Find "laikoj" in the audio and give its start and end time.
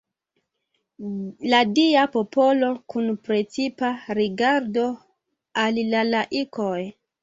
6.15-6.79